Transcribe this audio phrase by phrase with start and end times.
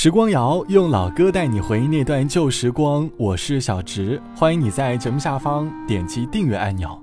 [0.00, 6.96] 时光谣用老歌带你回忆那段旧时光，我是小植，欢迎你在节目下方点击订阅按钮。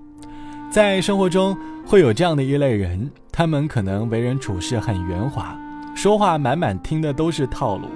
[0.71, 5.59] 在生活中会有这样的一类人，他们可能为人处事很圆滑，
[5.93, 7.89] 说话满满听的都是套路，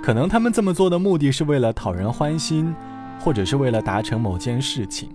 [0.00, 2.72] 可能他们这么做的目的是为了讨人欢心，
[3.18, 5.08] 或者是为了达成某件事情。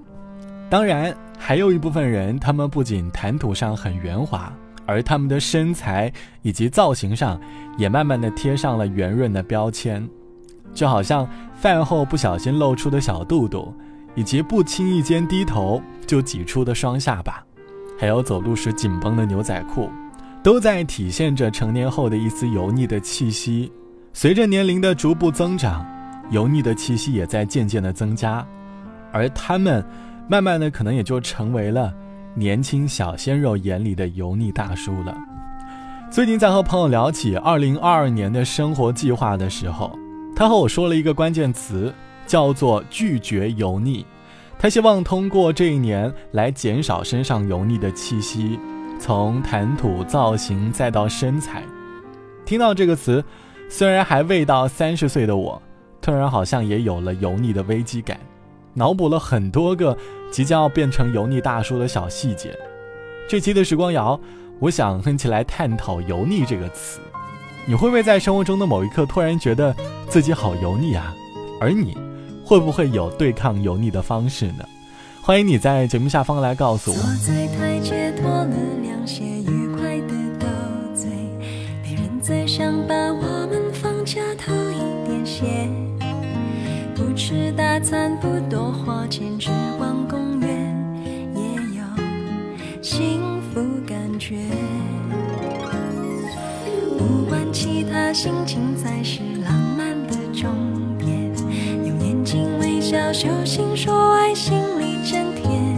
[0.70, 4.52] 当然，还有一部分人，他们不仅谈吐上很圆滑。
[4.86, 6.12] 而他们的身材
[6.42, 7.40] 以及造型上，
[7.78, 10.08] 也慢慢的贴上了圆润的标签，
[10.74, 13.74] 就好像饭后不小心露出的小肚肚，
[14.14, 17.44] 以及不轻易间低头就挤出的双下巴，
[18.00, 19.90] 还有走路时紧绷的牛仔裤，
[20.44, 23.72] 都在体现着成年后的一丝油腻的气息。
[24.14, 25.86] 随着年龄的逐步增长，
[26.30, 28.46] 油腻的气息也在渐渐的增加，
[29.12, 29.86] 而他们，
[30.30, 31.94] 慢慢的可能也就成为了。
[32.38, 35.16] 年轻小鲜肉眼里的油腻大叔了。
[36.12, 39.98] 最近在和朋友聊起二零二二年的生活计划的时候，
[40.36, 41.94] 他和我说了一个关键词，
[42.28, 44.06] 叫做拒绝油腻。
[44.60, 48.60] 他希望通过这一年来减少身上油腻的气息，
[49.00, 51.64] 从谈吐、造型再到身材。
[52.46, 53.24] 听到这个词，
[53.70, 55.62] 虽然还未到三十岁的我，
[56.02, 58.20] 突然好像也有了油腻的危机感。
[58.76, 59.98] 脑补了很多个
[60.32, 62.56] 即将要变成油腻大叔的小细节。
[63.28, 64.20] 这期的时光谣，
[64.60, 67.00] 我想哼起来探讨“油腻”这个词。
[67.66, 69.76] 你会不会在生活中的某一刻突然觉得
[70.08, 71.16] 自己好油腻啊？
[71.60, 71.98] 而你
[72.44, 74.64] 会不会有对抗油腻的方式呢？
[75.22, 76.98] 欢迎你在节目下方来告诉我。
[77.26, 80.46] 在台阶脱了凉鞋，愉快的斗
[80.94, 81.10] 嘴，
[81.82, 85.95] 别人在想把我们放假偷一点闲。
[87.16, 90.50] 吃大餐，不多花钱，只逛公园，
[91.34, 91.42] 也
[91.78, 91.84] 有
[92.82, 94.36] 幸福感觉。
[96.98, 100.52] 不管其他，心情才是浪漫的终
[100.98, 101.10] 点。
[101.86, 105.74] 用眼睛微笑，手心说爱，心里真甜。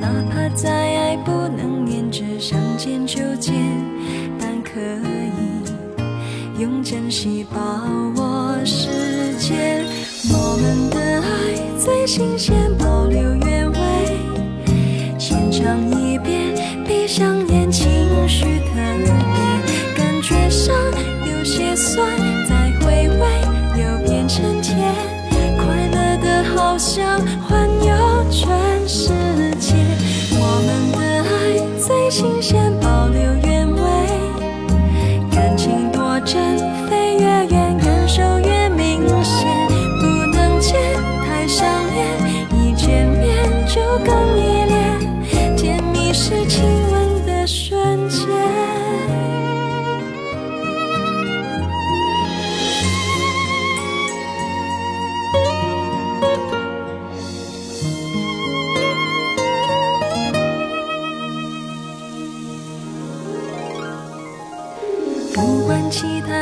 [0.00, 3.54] 哪怕再爱，不能连着想见就见，
[4.36, 7.56] 但可以用珍惜把
[8.16, 9.77] 握时间。
[11.88, 13.57] 最新鲜，保留原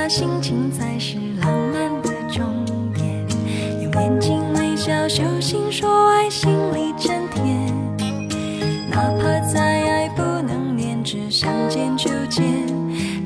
[0.09, 3.05] 心情才是浪漫的终点。
[3.83, 7.75] 用眼睛微笑，手心说爱，心里真甜。
[8.89, 12.45] 哪怕再爱，不能连着想见就见，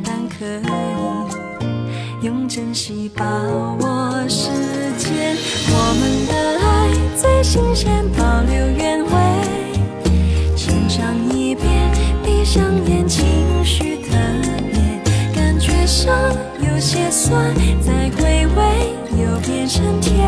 [0.03, 4.49] 但可以用珍惜把握时
[4.97, 5.37] 间。
[5.69, 6.33] 我们的
[6.65, 9.11] 爱最新鲜，保留原味。
[10.57, 11.91] 先尝一遍，
[12.25, 13.27] 闭上眼，情
[13.65, 14.17] 绪特
[14.73, 14.81] 别。
[15.87, 16.50] 上有
[16.81, 20.20] 些酸，再回味又变成甜，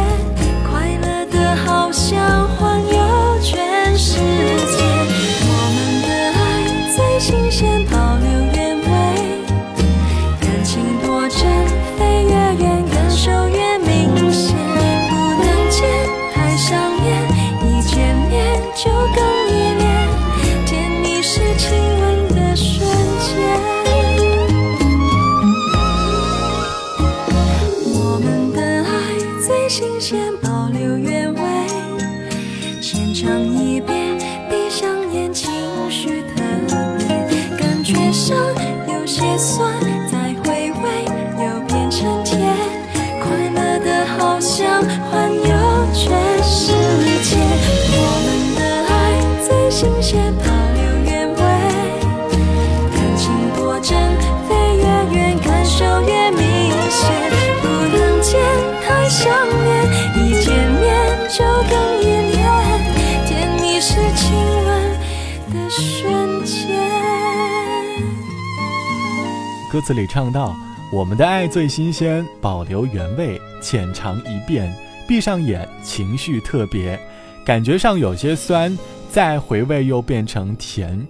[69.73, 70.55] 歌词里唱到
[70.93, 74.71] ：“我们的爱最新鲜，保留原味，浅尝一遍，
[75.09, 77.01] 闭上眼，情绪特别，
[77.43, 78.77] 感觉上有些酸，
[79.09, 81.01] 再回味又变成甜。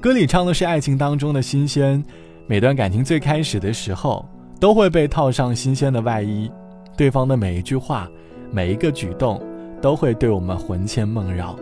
[0.00, 2.04] 歌里唱的是爱情当中的新鲜，
[2.48, 4.28] 每段感情最开始的时候，
[4.58, 6.50] 都会被套上新鲜的外衣，
[6.96, 8.08] 对方的每一句话，
[8.50, 9.40] 每一个举动，
[9.80, 11.56] 都会对我们魂牵梦绕。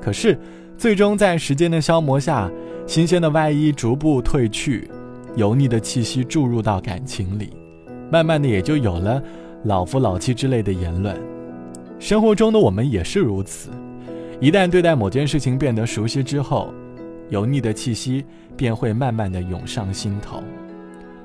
[0.00, 0.36] 可是，
[0.76, 2.50] 最终在时间的消磨下，
[2.88, 4.90] 新鲜的外衣逐步褪去，
[5.36, 7.50] 油腻的气息注入到感情里，
[8.10, 9.22] 慢慢的也就有了
[9.64, 11.16] 老夫老妻之类的言论。
[11.98, 13.70] 生活中的我们也是如此，
[14.40, 16.72] 一旦对待某件事情变得熟悉之后。
[17.30, 18.22] 油腻的气息
[18.58, 20.42] 便会慢慢的涌上心头，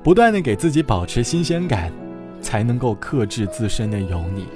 [0.02, 1.92] 不断的给自己保持新鲜感，
[2.40, 4.46] 才能够克制自身的油腻。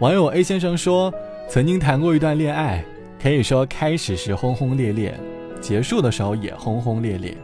[0.00, 1.10] 网友 A 先生说，
[1.48, 2.84] 曾经谈过一段恋爱，
[3.18, 5.18] 可以说开始时轰轰烈烈，
[5.58, 7.34] 结束的时候也轰轰烈烈。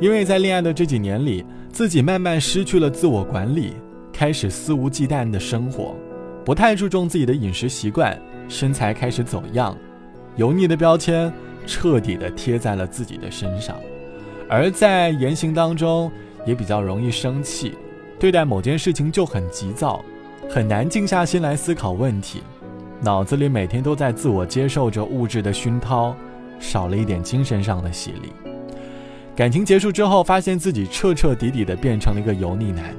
[0.00, 3.74] 因为在恋爱的这几年里，自己慢慢失去了自我管理，
[4.12, 5.94] 开始肆无忌惮的生活，
[6.44, 9.76] 不太注重自己的饮食习惯，身材开始走样，
[10.36, 11.32] 油腻的标签。
[11.68, 13.74] 彻底的贴在了自己的身上，
[14.48, 16.08] 而在言行当中
[16.46, 17.74] 也比较容易生气，
[18.20, 20.00] 对待某件事情就很急躁，
[20.48, 22.40] 很难静下心来思考问题，
[23.00, 26.14] 脑子里每天都在自我接受着物质的熏陶，
[26.60, 28.45] 少了一点精神上的洗礼。
[29.36, 32.96] 感情结束之后，发现自己彻彻底底的变成了一个油腻男，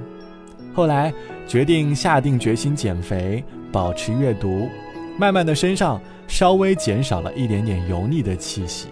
[0.71, 1.11] 后来
[1.47, 4.69] 决定下定决心减肥，保持阅读。
[5.17, 8.89] 慢慢的，身上稍微减少了一点点油腻的气息。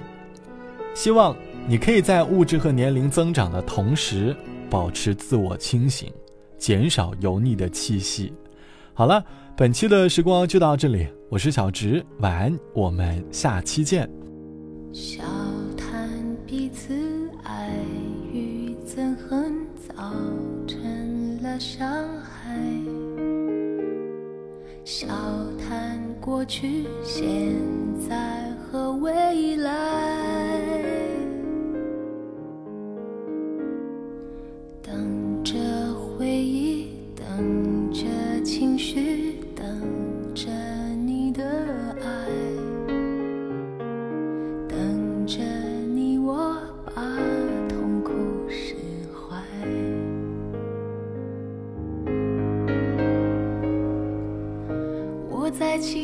[0.95, 1.37] 希望
[1.67, 4.35] 你可以在物质和年龄增长的同时，
[4.67, 6.11] 保持自我清醒，
[6.57, 8.33] 减少油腻的气息。
[8.95, 9.23] 好了，
[9.55, 14.09] 本期的时光就到这里，我是小直，晚安，我们下期见。
[14.91, 15.21] 笑
[15.77, 16.09] 谈
[16.47, 17.04] 彼此，
[19.97, 20.11] 熬
[20.67, 21.87] 成了伤
[22.21, 22.59] 害。
[24.83, 25.07] 笑
[25.67, 26.05] 谈。
[26.25, 27.55] 过去、现
[28.09, 30.24] 在和未来，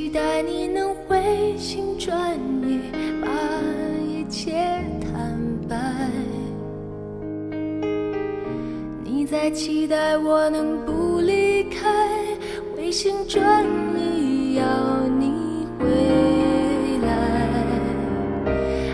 [0.01, 2.33] 期待你能回心转
[2.63, 2.79] 意，
[3.21, 3.29] 把
[4.03, 4.51] 一切
[4.99, 5.39] 坦
[5.69, 5.77] 白。
[9.03, 11.87] 你在期待我能不离开，
[12.75, 13.63] 回心转
[13.95, 14.65] 意要
[15.19, 15.85] 你回
[17.05, 18.49] 来。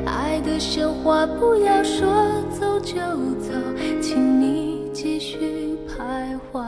[0.05, 2.05] 爱的神话不要说
[2.51, 2.97] 走就
[3.39, 3.53] 走，
[4.01, 6.61] 请你继续徘徊。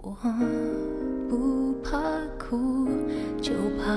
[0.00, 0.16] 我。
[1.90, 1.98] 怕
[2.38, 2.86] 苦，
[3.40, 3.96] 就怕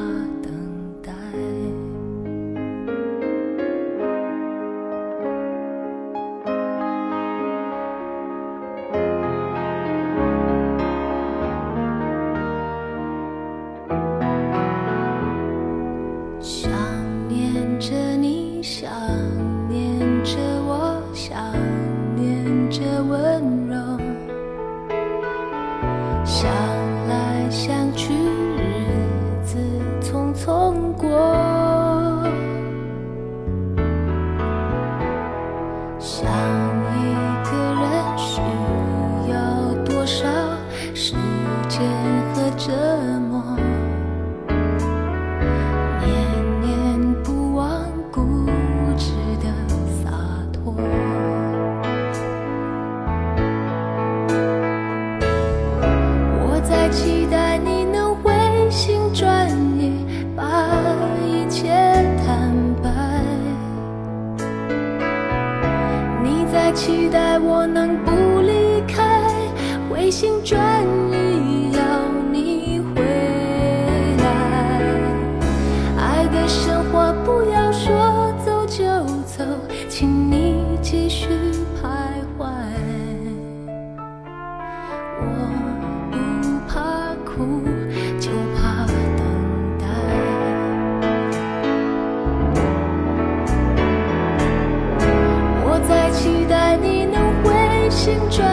[70.43, 71.81] 转意要
[72.31, 73.01] 你回
[74.17, 74.23] 来。
[75.97, 78.83] 爱的神话不要说走就
[79.25, 79.43] 走，
[79.87, 81.27] 请你继续
[81.81, 81.85] 徘
[82.37, 82.49] 徊。
[85.19, 85.23] 我
[86.11, 86.17] 不
[86.67, 87.61] 怕苦，
[88.19, 88.85] 就怕
[89.17, 89.21] 等
[89.79, 89.85] 待。
[95.63, 97.49] 我在期待你能回。
[97.91, 98.50] 心转。